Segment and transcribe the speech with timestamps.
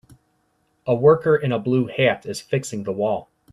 [0.87, 3.29] A worker in a blue hat is fixing the wall.